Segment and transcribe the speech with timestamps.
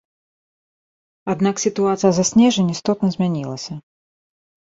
[1.33, 3.73] Аднак сітуацыя за снежань істотна змянілася.